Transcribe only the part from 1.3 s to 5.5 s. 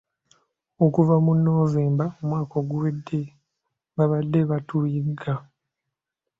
Novemba omwaka oguwedde babadde batuyigga.